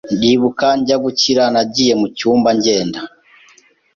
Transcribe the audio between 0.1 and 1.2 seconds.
Ndibuka njya